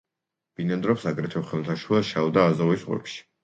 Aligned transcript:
ბინადრობს 0.61 1.05
აგრეთვე 1.11 1.43
ხმელთაშუა, 1.51 2.03
შავ 2.11 2.35
და 2.41 2.51
აზოვის 2.55 2.87
ზღვებში. 2.89 3.25